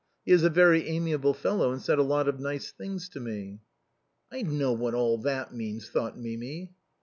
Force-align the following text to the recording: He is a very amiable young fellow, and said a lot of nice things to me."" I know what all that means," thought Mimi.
He 0.25 0.31
is 0.31 0.41
a 0.41 0.49
very 0.49 0.87
amiable 0.89 1.33
young 1.33 1.39
fellow, 1.43 1.71
and 1.71 1.79
said 1.79 1.99
a 1.99 2.01
lot 2.01 2.27
of 2.27 2.39
nice 2.39 2.71
things 2.71 3.07
to 3.09 3.19
me."" 3.19 3.59
I 4.33 4.41
know 4.41 4.73
what 4.73 4.95
all 4.95 5.19
that 5.19 5.53
means," 5.53 5.89
thought 5.91 6.17
Mimi. 6.17 6.71